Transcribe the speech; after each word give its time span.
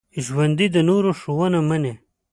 ژوندي 0.25 0.67
د 0.75 0.77
نورو 0.89 1.09
ښوونه 1.19 1.59
مني 1.69 1.93